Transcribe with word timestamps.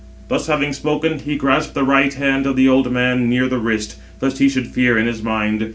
Thus 0.29 0.47
having 0.47 0.73
spoken, 0.73 1.19
he 1.19 1.37
grasped 1.37 1.75
the 1.75 1.83
right 1.83 2.11
hand 2.11 2.47
of 2.47 2.55
the 2.55 2.67
old 2.67 2.91
man 2.91 3.29
near 3.29 3.47
the 3.47 3.59
wrist, 3.59 3.97
lest 4.19 4.39
he 4.39 4.49
should 4.49 4.65
fear 4.67 4.97
in 4.97 5.05
his 5.05 5.21
mind. 5.21 5.69